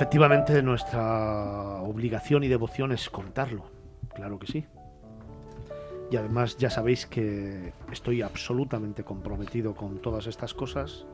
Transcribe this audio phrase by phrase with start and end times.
[0.00, 3.64] Efectivamente, nuestra obligación y devoción es contarlo,
[4.14, 4.66] claro que sí.
[6.10, 11.04] Y además ya sabéis que estoy absolutamente comprometido con todas estas cosas.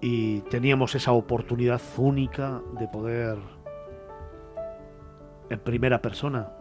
[0.00, 3.38] Y teníamos esa oportunidad única de poder
[5.48, 6.54] en primera persona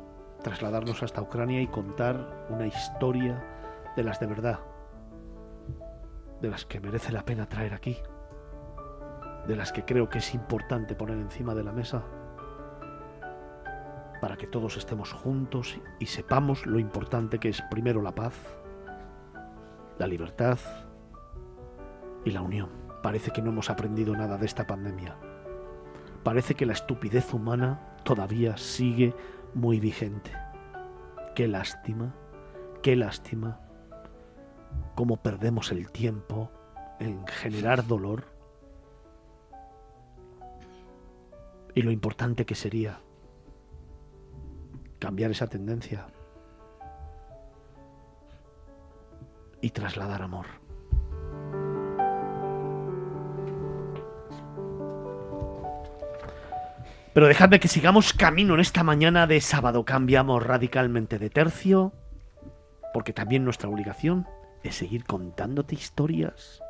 [0.44, 3.44] trasladarnos hasta Ucrania y contar una historia
[3.96, 4.60] de las de verdad,
[6.40, 7.98] de las que merece la pena traer aquí
[9.50, 12.04] de las que creo que es importante poner encima de la mesa
[14.22, 18.36] para que todos estemos juntos y sepamos lo importante que es primero la paz,
[19.98, 20.60] la libertad
[22.26, 22.70] y la unión.
[23.02, 25.16] Parece que no hemos aprendido nada de esta pandemia.
[26.24, 29.16] Parece que la estupidez humana todavía sigue
[29.56, 30.32] muy vigente.
[31.34, 32.14] Qué lástima,
[32.84, 33.62] qué lástima
[34.94, 36.52] cómo perdemos el tiempo
[37.00, 38.39] en generar dolor
[41.80, 43.00] y lo importante que sería
[45.00, 46.08] cambiar esa tendencia
[49.62, 50.46] y trasladar amor.
[57.14, 59.86] Pero dejadme que sigamos camino en esta mañana de sábado.
[59.86, 61.94] Cambiamos radicalmente de tercio,
[62.94, 64.28] porque también nuestra obligación
[64.64, 66.62] es seguir contándote historias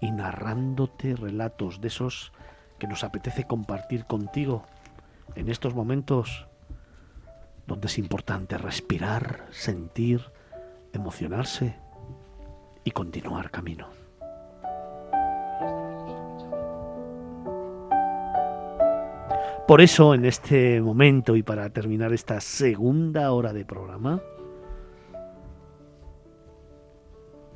[0.00, 2.32] y narrándote relatos de esos
[2.80, 4.64] que nos apetece compartir contigo
[5.36, 6.48] en estos momentos
[7.68, 10.22] donde es importante respirar, sentir,
[10.92, 11.76] emocionarse
[12.82, 13.86] y continuar camino.
[19.68, 24.20] Por eso, en este momento y para terminar esta segunda hora de programa,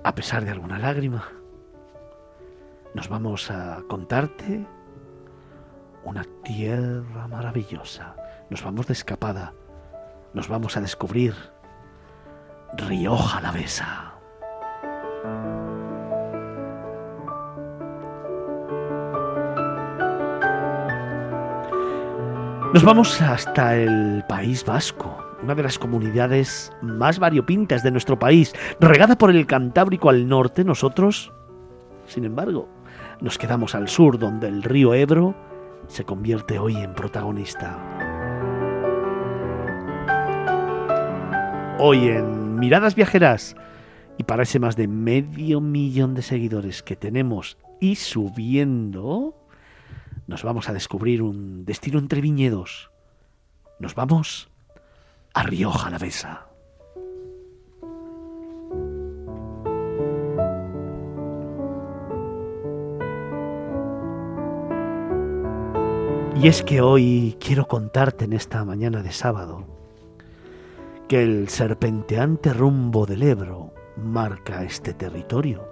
[0.05, 1.29] a pesar de alguna lágrima,
[2.95, 4.65] nos vamos a contarte
[6.05, 8.15] una tierra maravillosa.
[8.51, 9.53] Nos vamos de escapada.
[10.33, 11.35] Nos vamos a descubrir
[12.77, 14.15] Rioja la Besa.
[22.73, 28.53] Nos vamos hasta el País Vasco, una de las comunidades más variopintas de nuestro país,
[28.81, 31.33] regada por el Cantábrico al norte, nosotros,
[32.07, 32.69] sin embargo,
[33.21, 35.37] nos quedamos al sur, donde el río Ebro
[35.89, 37.79] se convierte hoy en protagonista.
[41.79, 43.57] Hoy en Miradas Viajeras
[44.17, 49.37] y para ese más de medio millón de seguidores que tenemos y subiendo,
[50.27, 52.91] nos vamos a descubrir un destino entre viñedos.
[53.79, 54.49] Nos vamos
[55.35, 56.54] a Rioja la Besa.
[66.45, 69.65] Y es que hoy quiero contarte en esta mañana de sábado
[71.09, 75.67] que el serpenteante rumbo del Ebro marca este territorio,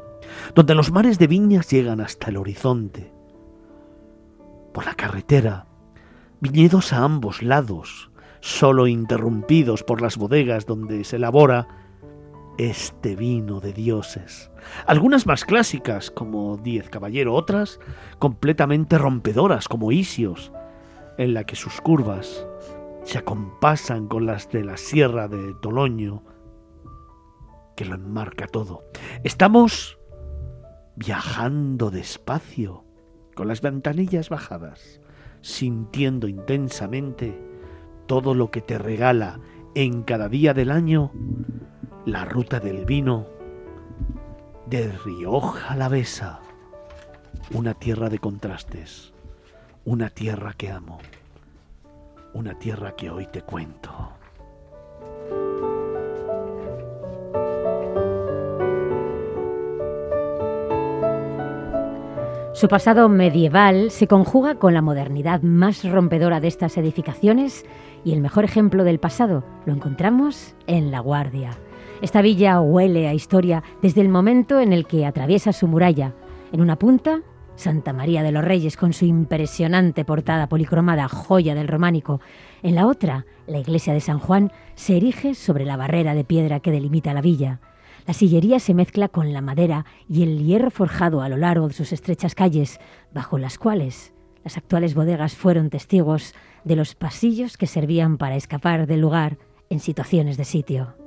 [0.55, 3.13] donde los mares de viñas llegan hasta el horizonte.
[4.73, 5.67] Por la carretera,
[6.41, 8.11] viñedos a ambos lados,
[8.41, 11.69] solo interrumpidos por las bodegas donde se elabora
[12.57, 14.51] este vino de dioses.
[14.87, 17.79] Algunas más clásicas, como Diez Caballero, otras
[18.19, 20.51] completamente rompedoras, como Isios,
[21.19, 22.47] en la que sus curvas
[23.05, 26.23] se acompasan con las de la Sierra de Toloño,
[27.77, 28.85] que lo enmarca todo.
[29.25, 29.99] Estamos
[30.97, 32.85] viajando despacio,
[33.35, 35.01] con las ventanillas bajadas,
[35.41, 37.39] sintiendo intensamente
[38.07, 39.41] todo lo que te regala
[39.75, 41.13] en cada día del año
[42.05, 43.27] la ruta del vino
[44.67, 46.41] de Rioja la Besa,
[47.53, 49.13] una tierra de contrastes,
[49.85, 50.99] una tierra que amo,
[52.35, 53.91] una tierra que hoy te cuento.
[62.55, 67.65] Su pasado medieval se conjuga con la modernidad más rompedora de estas edificaciones
[68.05, 71.59] y el mejor ejemplo del pasado lo encontramos en La Guardia
[72.03, 76.13] esta villa huele a historia desde el momento en el que atraviesa su muralla.
[76.51, 77.23] En una punta,
[77.57, 82.21] Santa María de los Reyes con su impresionante portada policromada, joya del románico.
[82.63, 86.61] En la otra, la iglesia de San Juan se erige sobre la barrera de piedra
[86.61, 87.61] que delimita la villa.
[88.07, 91.75] La sillería se mezcla con la madera y el hierro forjado a lo largo de
[91.75, 92.81] sus estrechas calles,
[93.13, 94.13] bajo las cuales
[94.45, 96.35] las actuales bodegas fueron testigos
[96.65, 99.39] de los pasillos que servían para escapar del lugar
[99.71, 101.02] en situaciones de sitio.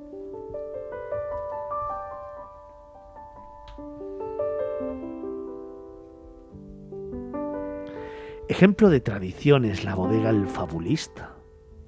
[8.55, 11.35] Ejemplo de tradición es la bodega El Fabulista.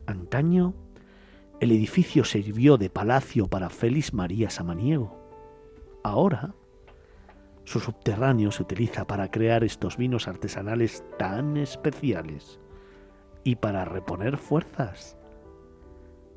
[0.06, 0.74] Antaño,
[1.62, 5.18] el edificio sirvió de palacio para Félix María Samaniego.
[6.04, 6.56] Ahora,
[7.64, 12.60] su subterráneo se utiliza para crear estos vinos artesanales tan especiales
[13.46, 15.18] y para reponer fuerzas.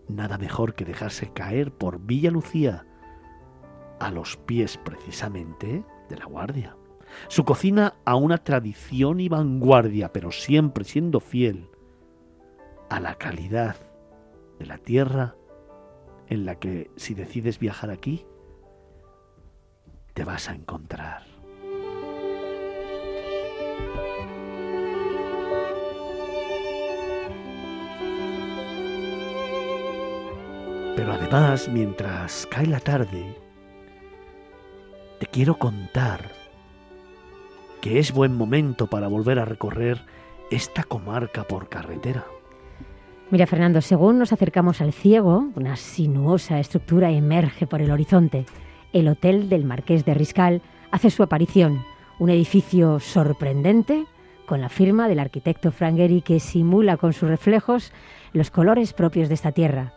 [0.06, 2.86] Nada mejor que dejarse caer por Villa Lucía,
[3.98, 6.76] a los pies precisamente de la guardia.
[7.28, 11.68] Su cocina a una tradición y vanguardia, pero siempre siendo fiel
[12.88, 13.76] a la calidad
[14.58, 15.36] de la tierra
[16.28, 18.26] en la que si decides viajar aquí,
[20.14, 21.24] te vas a encontrar.
[30.96, 33.34] Pero además, mientras cae la tarde,
[35.18, 36.39] te quiero contar
[37.80, 40.02] que es buen momento para volver a recorrer
[40.50, 42.24] esta comarca por carretera.
[43.30, 48.44] Mira, Fernando, según nos acercamos al ciego, una sinuosa estructura emerge por el horizonte
[48.92, 51.84] el Hotel del Marqués de Riscal hace su aparición,
[52.18, 54.06] un edificio sorprendente
[54.46, 57.92] con la firma del arquitecto Frangheri que simula con sus reflejos
[58.32, 59.94] los colores propios de esta tierra.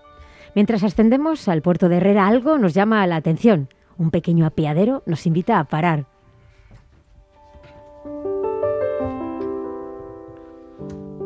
[0.54, 3.70] Mientras ascendemos al puerto de Herrera, algo nos llama la atención.
[3.98, 6.13] Un pequeño apeadero nos invita a parar.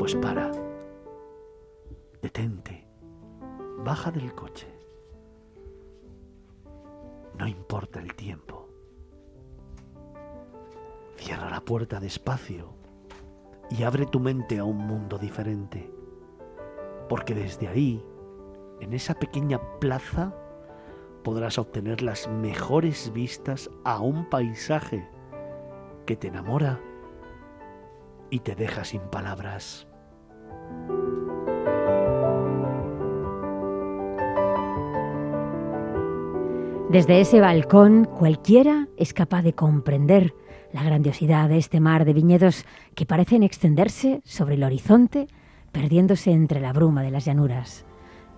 [0.08, 0.50] Pues para.
[2.22, 2.88] Detente.
[3.80, 4.66] Baja del coche.
[7.38, 8.70] No importa el tiempo.
[11.18, 12.74] Cierra la puerta despacio
[13.70, 15.92] y abre tu mente a un mundo diferente.
[17.10, 18.02] Porque desde ahí,
[18.80, 20.34] en esa pequeña plaza,
[21.22, 25.06] podrás obtener las mejores vistas a un paisaje
[26.06, 26.80] que te enamora
[28.30, 29.87] y te deja sin palabras.
[36.90, 40.34] Desde ese balcón cualquiera es capaz de comprender
[40.72, 42.64] la grandiosidad de este mar de viñedos
[42.96, 45.28] que parecen extenderse sobre el horizonte,
[45.74, 47.86] perdiéndose entre la bruma de las llanuras.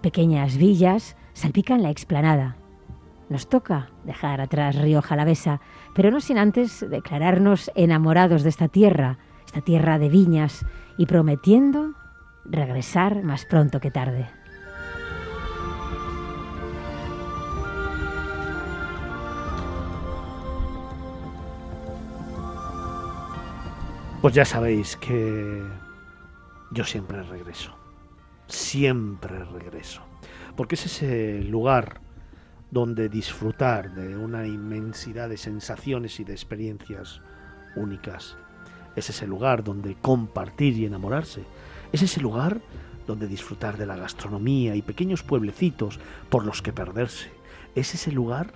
[0.01, 2.57] Pequeñas villas salpican la explanada.
[3.29, 5.61] Nos toca dejar atrás Río Jalavesa,
[5.93, 10.65] pero no sin antes declararnos enamorados de esta tierra, esta tierra de viñas,
[10.97, 11.93] y prometiendo
[12.45, 14.38] regresar más pronto que tarde.
[24.21, 25.63] Pues ya sabéis que
[26.71, 27.73] yo siempre regreso.
[28.47, 30.01] Siempre regreso.
[30.57, 32.01] Porque es ese lugar
[32.69, 37.21] donde disfrutar de una inmensidad de sensaciones y de experiencias
[37.77, 38.35] únicas.
[38.97, 41.45] Es ese lugar donde compartir y enamorarse.
[41.93, 42.59] Es ese lugar
[43.07, 45.97] donde disfrutar de la gastronomía y pequeños pueblecitos
[46.29, 47.31] por los que perderse.
[47.73, 48.51] Es ese lugar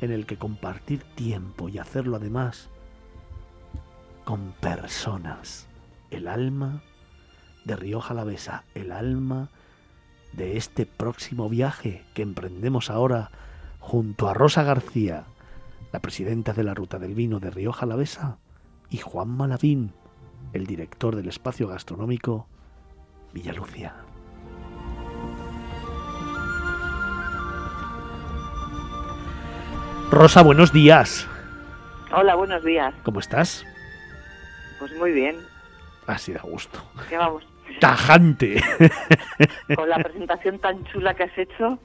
[0.00, 2.70] en el que compartir tiempo y hacerlo además
[4.26, 5.68] con personas.
[6.10, 6.82] El alma
[7.64, 9.50] de Rioja Jalavesa, el alma
[10.32, 13.30] de este próximo viaje que emprendemos ahora
[13.78, 15.26] junto a Rosa García,
[15.92, 18.38] la presidenta de la Ruta del Vino de Rioja Jalavesa,
[18.90, 19.92] y Juan Malavín,
[20.52, 22.48] el director del espacio gastronómico
[23.32, 23.94] Villalucia.
[30.10, 31.28] Rosa, buenos días.
[32.12, 32.92] Hola, buenos días.
[33.04, 33.64] ¿Cómo estás?
[34.78, 35.36] Pues muy bien.
[36.06, 36.82] Así da gusto.
[37.08, 37.44] ¿Qué vamos?
[37.80, 38.62] Tajante.
[39.74, 41.78] Con la presentación tan chula que has hecho.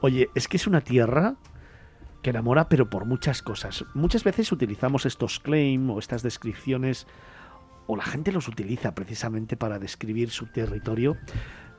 [0.00, 1.34] Oye, es que es una tierra
[2.22, 3.84] que enamora, pero por muchas cosas.
[3.94, 7.06] Muchas veces utilizamos estos claims o estas descripciones,
[7.86, 11.16] o la gente los utiliza precisamente para describir su territorio,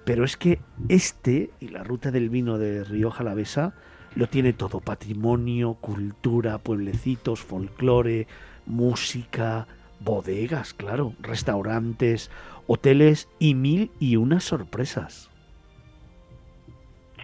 [0.05, 3.73] pero es que este y la ruta del vino de Río Jalavesa
[4.13, 8.27] lo tiene todo: patrimonio, cultura, pueblecitos, folclore,
[8.65, 9.67] música,
[9.99, 12.31] bodegas, claro, restaurantes,
[12.67, 15.29] hoteles y mil y unas sorpresas.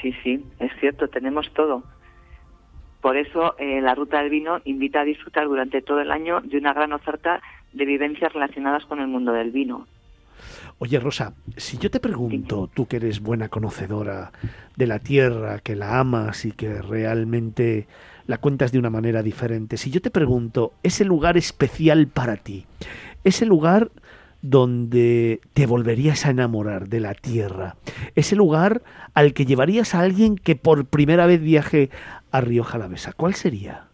[0.01, 1.83] Sí, sí, es cierto, tenemos todo.
[3.01, 6.57] Por eso eh, la Ruta del Vino invita a disfrutar durante todo el año de
[6.57, 7.41] una gran oferta
[7.73, 9.87] de vivencias relacionadas con el mundo del vino.
[10.79, 14.31] Oye, Rosa, si yo te pregunto, tú que eres buena conocedora
[14.75, 17.87] de la tierra, que la amas y que realmente
[18.31, 19.75] la cuentas de una manera diferente.
[19.75, 22.65] Si yo te pregunto, ese lugar especial para ti,
[23.25, 23.91] ese lugar
[24.41, 27.75] donde te volverías a enamorar de la tierra,
[28.15, 28.81] ese lugar
[29.13, 31.89] al que llevarías a alguien que por primera vez viaje
[32.31, 33.87] a Río Jalavesa, ¿cuál sería?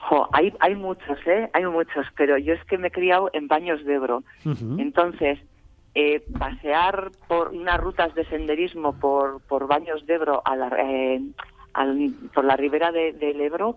[0.00, 1.48] Jo, hay, hay muchos, ¿eh?
[1.52, 4.24] Hay muchos, pero yo es que me he criado en baños de Ebro.
[4.78, 5.38] Entonces,
[5.94, 11.20] eh, pasear por unas rutas de senderismo por, por baños de Ebro a la, eh,
[12.34, 13.76] por la ribera del Ebro,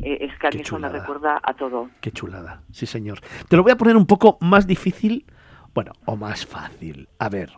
[0.00, 1.90] eh, es que a mí eso me recuerda a todo.
[2.00, 3.20] Qué chulada, sí señor.
[3.48, 5.26] Te lo voy a poner un poco más difícil,
[5.74, 7.08] bueno, o más fácil.
[7.18, 7.52] A ver,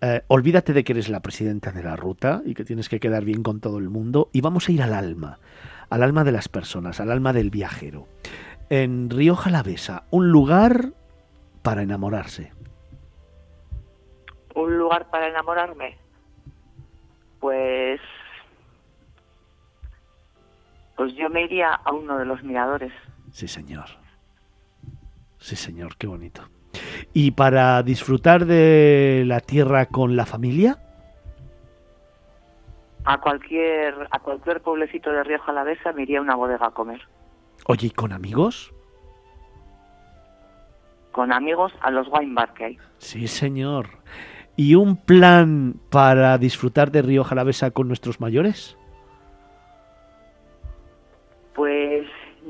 [0.00, 3.24] eh, olvídate de que eres la presidenta de la ruta y que tienes que quedar
[3.24, 5.38] bien con todo el mundo y vamos a ir al alma,
[5.90, 8.06] al alma de las personas, al alma del viajero.
[8.70, 10.92] En Río Jalavesa, un lugar
[11.62, 12.52] para enamorarse.
[14.54, 15.98] ¿Un lugar para enamorarme?
[17.40, 18.00] Pues
[20.96, 22.92] pues yo me iría a uno de los miradores.
[23.30, 23.84] Sí, señor.
[25.38, 26.42] Sí, señor, qué bonito.
[27.12, 30.78] ¿Y para disfrutar de la tierra con la familia?
[33.04, 37.00] A cualquier, a cualquier pueblecito de Río Jalavesa me iría a una bodega a comer.
[37.66, 38.72] Oye, ¿y con amigos?
[41.12, 42.78] Con amigos a los wine bar que hay.
[42.98, 43.88] Sí, señor.
[44.56, 48.76] ¿Y un plan para disfrutar de Río Jalavesa con nuestros mayores?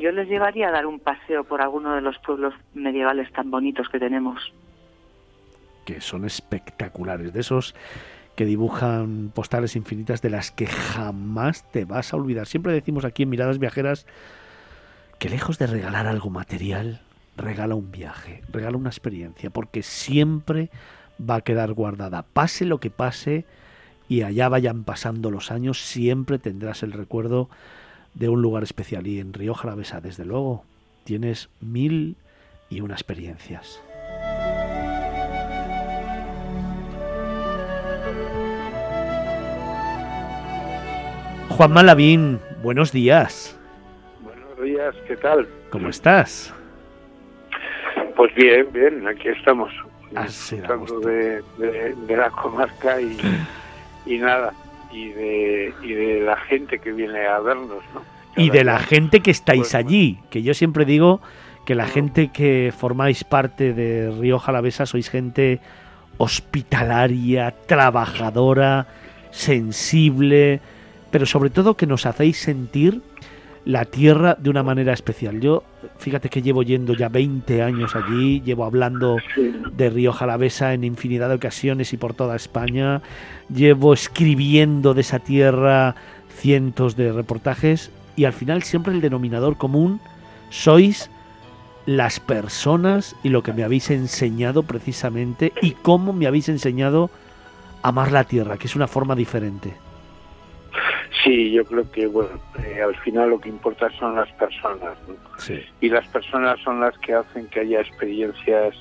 [0.06, 3.88] Yo les llevaría a dar un paseo por alguno de los pueblos medievales tan bonitos
[3.88, 4.52] que tenemos.
[5.84, 7.74] Que son espectaculares, de esos
[8.36, 12.46] que dibujan postales infinitas de las que jamás te vas a olvidar.
[12.46, 14.06] Siempre decimos aquí en Miradas Viajeras
[15.18, 17.00] que lejos de regalar algo material,
[17.36, 20.70] regala un viaje, regala una experiencia, porque siempre
[21.18, 22.22] va a quedar guardada.
[22.22, 23.44] Pase lo que pase
[24.08, 27.50] y allá vayan pasando los años, siempre tendrás el recuerdo
[28.16, 29.06] de un lugar especial.
[29.06, 30.64] Y en Río Jalavesa, desde luego,
[31.04, 32.16] tienes mil
[32.68, 33.82] y una experiencias.
[41.50, 43.58] Juan Malavín, buenos días.
[44.20, 45.48] Buenos días, ¿qué tal?
[45.70, 46.52] ¿Cómo estás?
[48.14, 49.72] Pues bien, bien, aquí estamos.
[50.10, 53.18] Disfrutando de, de, la comarca y,
[54.06, 54.54] y nada,
[54.96, 58.00] y de, y de la gente que viene a vernos, ¿no?
[58.36, 61.20] y de la gente que estáis pues, allí, que yo siempre digo
[61.64, 65.60] que la gente que formáis parte de Río Jalavesa sois gente
[66.18, 68.86] hospitalaria, trabajadora,
[69.32, 70.60] sensible,
[71.10, 73.02] pero sobre todo que nos hacéis sentir
[73.66, 75.40] la tierra de una manera especial.
[75.40, 75.64] Yo,
[75.98, 79.16] fíjate que llevo yendo ya 20 años allí, llevo hablando
[79.76, 83.02] de Río Jalavesa en infinidad de ocasiones y por toda España,
[83.52, 85.96] llevo escribiendo de esa tierra
[86.30, 90.00] cientos de reportajes y al final siempre el denominador común
[90.48, 91.10] sois
[91.86, 97.10] las personas y lo que me habéis enseñado precisamente y cómo me habéis enseñado
[97.82, 99.85] a amar la tierra, que es una forma diferente.
[101.26, 104.96] Sí, yo creo que bueno, eh, al final lo que importa son las personas.
[105.80, 108.76] Y las personas son las que hacen que haya experiencias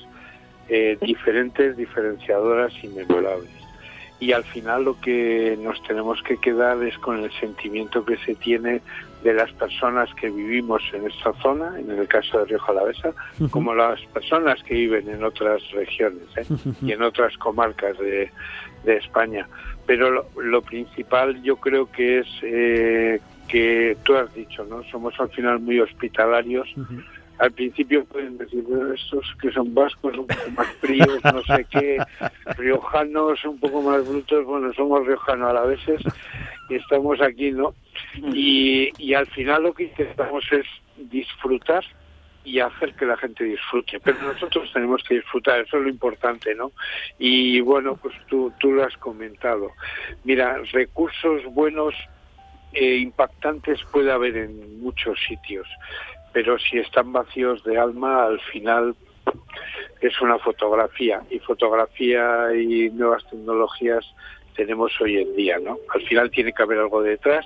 [0.68, 3.50] eh, diferentes, diferenciadoras y memorables.
[4.20, 8.36] Y al final lo que nos tenemos que quedar es con el sentimiento que se
[8.36, 8.80] tiene
[9.26, 13.12] de las personas que vivimos en esta zona, en el caso de Río Jalavesa,
[13.50, 16.46] como las personas que viven en otras regiones ¿eh?
[16.80, 18.30] y en otras comarcas de,
[18.84, 19.48] de España.
[19.84, 24.84] Pero lo, principal yo creo que es eh, que tú has dicho, ¿no?
[24.84, 26.68] Somos al final muy hospitalarios.
[27.38, 28.64] Al principio pueden decir,
[28.94, 31.98] estos que son vascos, un poco más fríos, no sé qué,
[32.56, 36.00] riojanos, un poco más brutos, bueno, somos riojanos a la veces
[36.68, 37.74] y estamos aquí, ¿no?
[38.32, 41.84] Y, y al final lo que intentamos es disfrutar
[42.46, 43.98] y hacer que la gente disfrute.
[44.00, 46.70] Pero nosotros tenemos que disfrutar, eso es lo importante, ¿no?
[47.18, 49.72] Y bueno, pues tú, tú lo has comentado.
[50.24, 51.94] Mira, recursos buenos
[52.72, 55.66] e impactantes puede haber en muchos sitios,
[56.32, 58.94] pero si están vacíos de alma, al final
[60.00, 61.22] es una fotografía.
[61.30, 64.04] Y fotografía y nuevas tecnologías
[64.54, 65.78] tenemos hoy en día, ¿no?
[65.92, 67.44] Al final tiene que haber algo detrás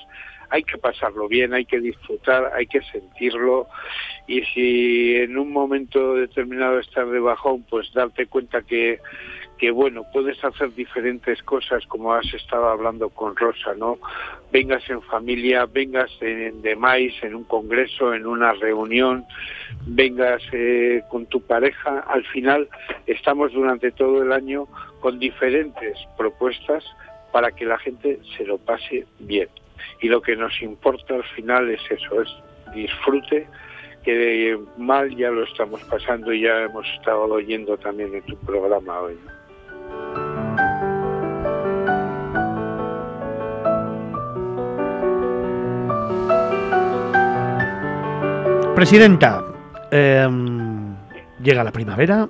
[0.50, 3.68] hay que pasarlo bien, hay que disfrutar, hay que sentirlo.
[4.26, 9.00] Y si en un momento determinado estás de bajón, pues darte cuenta que
[9.60, 13.98] que bueno, puedes hacer diferentes cosas como has estado hablando con Rosa, ¿no?
[14.50, 16.78] Vengas en familia, vengas en, de
[17.22, 19.26] en un congreso, en una reunión,
[19.84, 22.70] vengas eh, con tu pareja, al final
[23.06, 24.66] estamos durante todo el año
[25.00, 26.82] con diferentes propuestas
[27.30, 29.48] para que la gente se lo pase bien
[30.00, 32.28] y lo que nos importa al final es eso, es
[32.74, 33.46] disfrute,
[34.04, 39.00] que mal ya lo estamos pasando y ya hemos estado oyendo también en tu programa
[39.00, 39.18] hoy.
[48.74, 49.44] Presidenta,
[49.90, 50.96] em,
[51.42, 52.26] llega la primavera,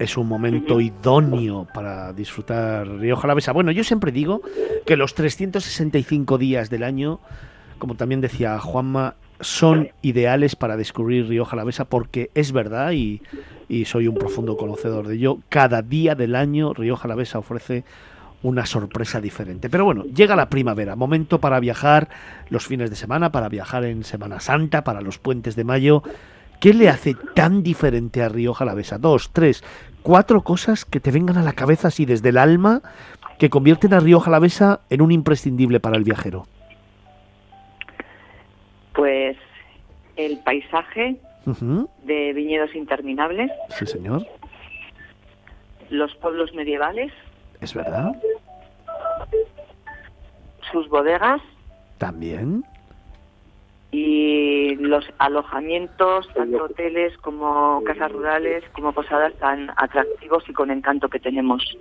[0.00, 3.52] es un momento idóneo para disfrutar Rioja Alavesa.
[3.52, 4.40] Bueno, yo siempre digo
[4.86, 7.20] que los 365 días del año,
[7.78, 13.20] como también decía Juanma, son ideales para descubrir Rioja Alavesa porque es verdad y,
[13.68, 15.38] y, soy un profundo conocedor de ello.
[15.50, 17.84] Cada día del año Rioja Alavesa ofrece
[18.42, 19.68] una sorpresa diferente.
[19.68, 22.08] Pero bueno, llega la primavera, momento para viajar
[22.48, 26.02] los fines de semana, para viajar en Semana Santa, para los puentes de mayo.
[26.60, 28.98] ¿Qué le hace tan diferente a Rioja Alavesa?
[28.98, 29.64] Dos, tres,
[30.02, 32.82] cuatro cosas que te vengan a la cabeza así desde el alma
[33.38, 36.46] que convierten a Rioja Alavesa en un imprescindible para el viajero.
[38.94, 39.36] Pues
[40.16, 41.16] el paisaje
[42.04, 43.50] de viñedos interminables.
[43.70, 44.26] Sí, señor.
[45.88, 47.12] Los pueblos medievales.
[47.60, 48.12] Es verdad.
[50.70, 51.40] Sus bodegas.
[51.98, 52.64] También
[54.76, 61.18] los alojamientos, tanto hoteles como casas rurales, como posadas tan atractivos y con encanto que
[61.18, 61.76] tenemos.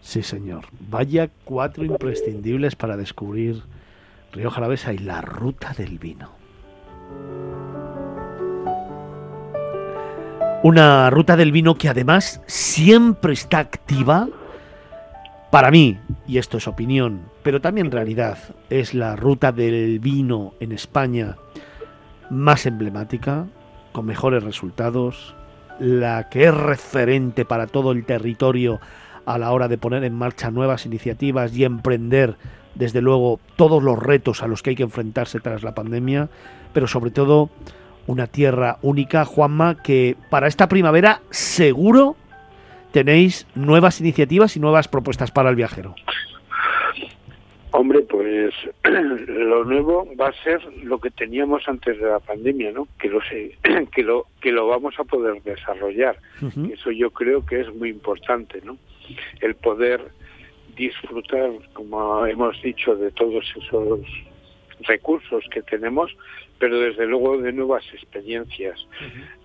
[0.00, 0.64] Sí, señor.
[0.88, 3.62] Vaya cuatro imprescindibles para descubrir
[4.32, 6.30] Río Jalavesa y la ruta del vino.
[10.62, 14.28] Una ruta del vino que además siempre está activa
[15.50, 20.72] para mí, y esto es opinión, pero también realidad, es la ruta del vino en
[20.72, 21.36] España
[22.30, 23.46] más emblemática,
[23.92, 25.34] con mejores resultados,
[25.78, 28.80] la que es referente para todo el territorio
[29.26, 32.36] a la hora de poner en marcha nuevas iniciativas y emprender,
[32.74, 36.28] desde luego, todos los retos a los que hay que enfrentarse tras la pandemia,
[36.72, 37.50] pero sobre todo
[38.06, 42.16] una tierra única, Juanma, que para esta primavera seguro
[42.90, 45.94] tenéis nuevas iniciativas y nuevas propuestas para el viajero.
[47.70, 48.54] Hombre, pues
[48.84, 52.88] lo nuevo va a ser lo que teníamos antes de la pandemia, ¿no?
[52.98, 53.56] Que lo sé,
[53.92, 56.18] que lo que lo vamos a poder desarrollar.
[56.72, 58.78] Eso yo creo que es muy importante, ¿no?
[59.40, 60.00] El poder
[60.76, 64.00] disfrutar, como hemos dicho, de todos esos
[64.80, 66.16] recursos que tenemos,
[66.58, 68.86] pero desde luego de nuevas experiencias.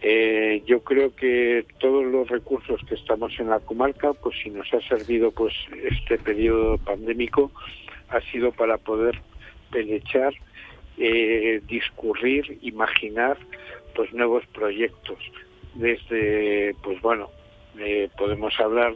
[0.02, 4.72] Eh, yo creo que todos los recursos que estamos en la comarca, pues si nos
[4.74, 7.52] ha servido pues este periodo pandémico,
[8.14, 9.20] ha sido para poder
[9.72, 10.34] pelechar,
[10.98, 13.38] eh, discurrir, imaginar
[13.96, 15.20] pues nuevos proyectos.
[15.74, 17.30] Desde, pues bueno,
[17.80, 18.96] eh, podemos hablar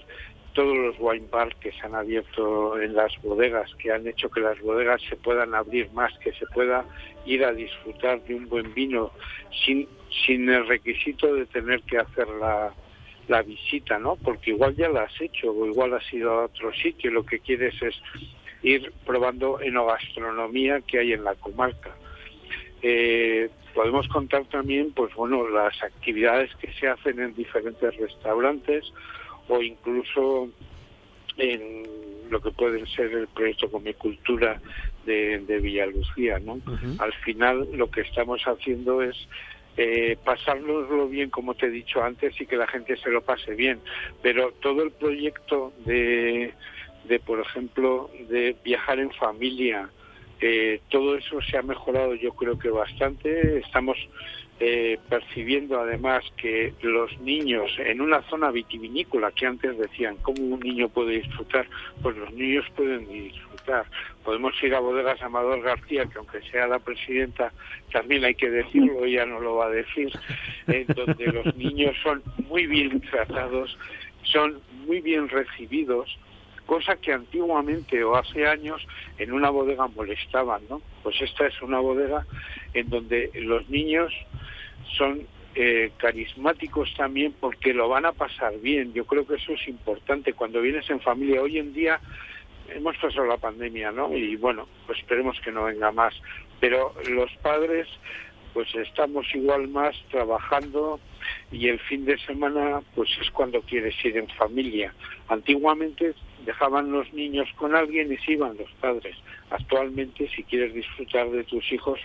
[0.53, 4.41] todos los wine bars que se han abierto en las bodegas, que han hecho que
[4.41, 6.83] las bodegas se puedan abrir más, que se pueda
[7.25, 9.11] ir a disfrutar de un buen vino
[9.65, 9.87] sin,
[10.25, 12.73] sin el requisito de tener que hacer la,
[13.27, 14.15] la visita, ¿no?
[14.15, 17.39] Porque igual ya la has hecho o igual has ido a otro sitio, lo que
[17.39, 17.95] quieres es
[18.63, 21.95] ir probando enogastronomía que hay en la comarca.
[22.81, 28.91] Eh, podemos contar también, pues bueno, las actividades que se hacen en diferentes restaurantes
[29.47, 30.49] o incluso
[31.37, 31.83] en
[32.29, 34.59] lo que puede ser el proyecto Comicultura
[35.05, 36.59] de, de Villalucía, ¿no?
[36.99, 39.15] Al final lo que estamos haciendo es
[39.77, 43.53] eh, pasárnoslo bien, como te he dicho antes, y que la gente se lo pase
[43.53, 43.79] bien.
[44.23, 46.51] Pero todo el proyecto de,
[47.07, 49.89] de por ejemplo, de viajar en familia,
[50.39, 53.59] eh, todo eso se ha mejorado yo creo que bastante.
[53.59, 53.97] Estamos
[54.59, 60.59] eh, percibiendo además que los niños en una zona vitivinícola que antes decían cómo un
[60.59, 61.67] niño puede disfrutar,
[62.01, 63.85] pues los niños pueden disfrutar.
[64.23, 67.51] Podemos ir a bodegas Amador García, que aunque sea la presidenta,
[67.91, 70.11] también hay que decirlo, ella no lo va a decir,
[70.67, 73.77] en donde los niños son muy bien tratados,
[74.23, 76.17] son muy bien recibidos
[76.67, 78.85] cosa que antiguamente o hace años
[79.17, 80.81] en una bodega molestaban, ¿no?
[81.01, 82.27] Pues esta es una bodega
[82.75, 84.13] en donde los niños
[84.97, 85.25] son
[85.55, 88.93] eh, carismáticos también porque lo van a pasar bien.
[88.93, 91.41] Yo creo que eso es importante cuando vienes en familia.
[91.41, 91.99] Hoy en día
[92.69, 94.15] hemos pasado la pandemia, ¿no?
[94.15, 96.13] Y bueno, pues esperemos que no venga más.
[96.59, 97.87] Pero los padres,
[98.53, 100.99] pues estamos igual más trabajando
[101.51, 104.93] y el fin de semana, pues es cuando quieres ir en familia.
[105.29, 106.13] Antiguamente
[106.47, 109.17] dejaban los niños con alguien y se iban los padres.
[109.49, 111.99] Actualmente, si quieres disfrutar de tus hijos,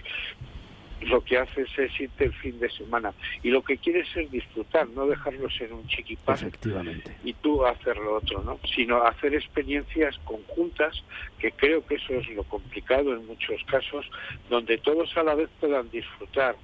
[1.03, 3.13] lo que haces es irte el fin de semana.
[3.45, 7.17] Y lo que quieres es disfrutar, no dejarlos en un chiquipán Efectivamente.
[7.23, 8.59] y tú hacer lo otro, ¿no?
[8.75, 11.05] Sino hacer experiencias conjuntas,
[11.39, 14.11] que creo que eso es lo complicado en muchos casos,
[14.51, 16.57] donde todos a la vez puedan disfrutar.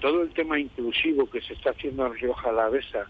[0.00, 3.06] Todo el tema inclusivo que se está haciendo en Rioja Alavesa,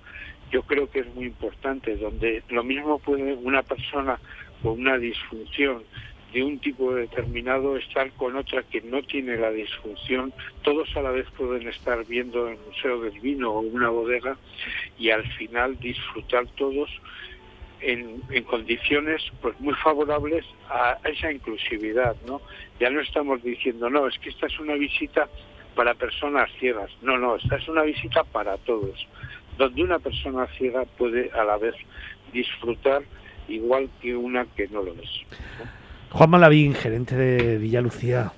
[0.51, 4.19] yo creo que es muy importante, donde lo mismo puede una persona
[4.63, 5.83] con una disfunción
[6.33, 11.11] de un tipo determinado, estar con otra que no tiene la disfunción, todos a la
[11.11, 14.37] vez pueden estar viendo el Museo del Vino o una bodega
[14.99, 16.91] y al final disfrutar todos
[17.81, 22.41] en, condiciones pues muy favorables a, esa inclusividad, ¿no?
[22.81, 25.29] Ya no estamos diciendo, no, es que esta es una visita
[25.77, 26.91] para personas ciegas.
[27.03, 29.07] No, no, esta es una visita para todos,
[29.59, 31.75] donde una persona ciega puede a la vez
[32.33, 33.03] disfrutar
[33.49, 35.11] igual que una que no lo es.
[36.11, 38.33] Juan Malavín, gerente de Villa Lucía,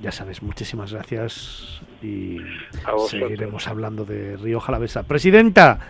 [0.00, 2.38] ya sabes, muchísimas gracias y
[3.08, 5.02] seguiremos hablando de Río Jalavesa.
[5.02, 5.80] Presidenta,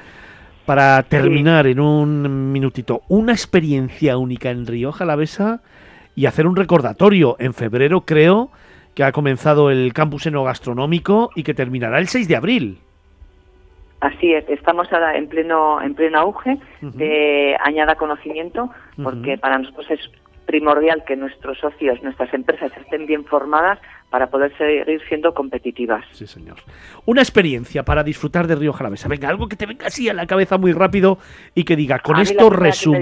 [0.66, 5.62] para terminar en un minutito, una experiencia única en Río Jalavesa
[6.14, 7.36] y hacer un recordatorio.
[7.38, 8.50] En febrero creo
[8.94, 12.78] que ha comenzado el campus enogastronómico y que terminará el 6 de abril.
[14.00, 18.70] Así es, estamos ahora en pleno en pleno auge de añada conocimiento,
[19.02, 20.00] porque para nosotros es
[20.46, 26.04] primordial que nuestros socios, nuestras empresas estén bien formadas para poder seguir siendo competitivas.
[26.12, 26.56] Sí, señor.
[27.04, 29.08] Una experiencia para disfrutar de Río Jalavesa.
[29.08, 31.18] Venga, algo que te venga así a la cabeza muy rápido
[31.54, 32.98] y que diga, con esto resumo.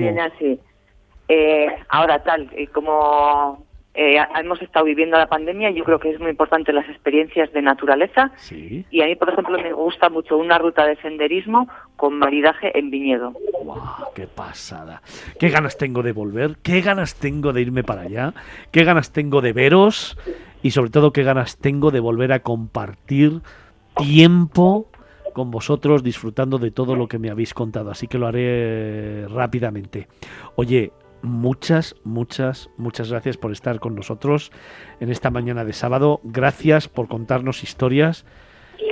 [1.28, 3.65] Eh, ahora tal, y como
[3.96, 7.62] eh, hemos estado viviendo la pandemia, yo creo que es muy importante las experiencias de
[7.62, 8.30] naturaleza.
[8.50, 12.90] Y a mí, por ejemplo, me gusta mucho una ruta de senderismo con maridaje en
[12.90, 13.32] viñedo.
[13.64, 14.12] ¡Wow!
[14.14, 15.00] ¡Qué pasada!
[15.40, 16.56] ¡Qué ganas tengo de volver!
[16.62, 18.35] ¡Qué ganas tengo de irme para allá!
[18.70, 20.18] ¡Qué ganas tengo de veros!
[20.62, 23.40] Y sobre todo, qué ganas tengo de volver a compartir
[23.96, 24.90] tiempo
[25.32, 27.90] con vosotros disfrutando de todo lo que me habéis contado.
[27.90, 30.09] Así que lo haré rápidamente.
[30.54, 30.92] Oye,
[31.27, 34.51] muchas, muchas, muchas gracias por estar con nosotros
[35.01, 36.21] en esta mañana de sábado.
[36.25, 38.25] Gracias por contarnos historias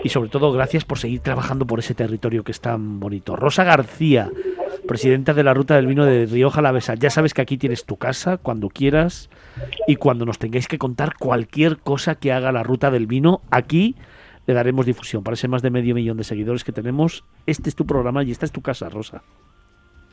[0.03, 3.37] y sobre todo gracias por seguir trabajando por ese territorio que es tan bonito.
[3.37, 4.31] Rosa García,
[4.87, 6.95] presidenta de la Ruta del Vino de Rioja Alavesa.
[6.95, 9.31] Ya sabes que aquí tienes tu casa cuando quieras
[9.87, 13.97] y cuando nos tengáis que contar cualquier cosa que haga la Ruta del Vino, aquí
[14.47, 15.23] le daremos difusión.
[15.23, 18.31] Para ese más de medio millón de seguidores que tenemos, este es tu programa y
[18.31, 19.23] esta es tu casa, Rosa.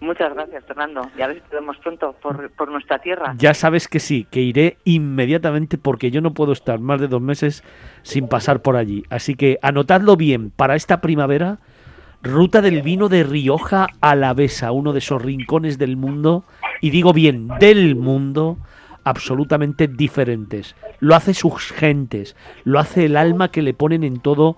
[0.01, 1.07] Muchas gracias, Fernando.
[1.15, 3.35] Y a ver si te vemos pronto por, por, nuestra tierra.
[3.37, 7.21] Ya sabes que sí, que iré inmediatamente porque yo no puedo estar más de dos
[7.21, 7.63] meses
[8.01, 9.03] sin pasar por allí.
[9.11, 11.59] Así que anotadlo bien para esta primavera.
[12.23, 16.45] Ruta del vino de Rioja Alavesa, uno de esos rincones del mundo,
[16.79, 18.57] y digo bien, del mundo,
[19.03, 20.75] absolutamente diferentes.
[20.99, 24.57] Lo hace sus gentes, lo hace el alma que le ponen en todo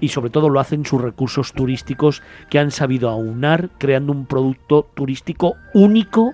[0.00, 4.88] y sobre todo lo hacen sus recursos turísticos que han sabido aunar creando un producto
[4.94, 6.32] turístico único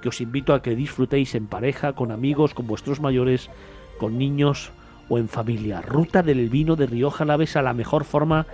[0.00, 3.50] que os invito a que disfrutéis en pareja, con amigos, con vuestros mayores,
[3.98, 4.72] con niños
[5.08, 5.80] o en familia.
[5.80, 8.46] Ruta del vino de Rioja a la mejor forma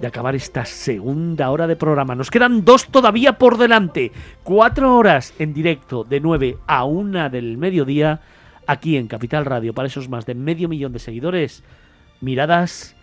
[0.00, 2.14] de acabar esta segunda hora de programa.
[2.14, 4.12] Nos quedan dos todavía por delante.
[4.42, 8.20] Cuatro horas en directo de 9 a 1 del mediodía
[8.66, 11.62] aquí en Capital Radio para esos más de medio millón de seguidores.
[12.20, 12.95] Miradas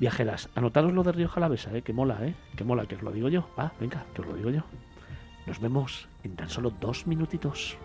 [0.00, 1.82] viajeras, anotaros lo de Río Jalavesa, ¿eh?
[1.82, 2.34] que mola, ¿eh?
[2.56, 3.48] que mola, que os lo digo yo.
[3.56, 4.62] Ah, venga, que os lo digo yo.
[5.46, 7.76] Nos vemos en tan solo dos minutitos.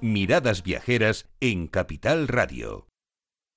[0.00, 2.93] Miradas viajeras en Capital Radio.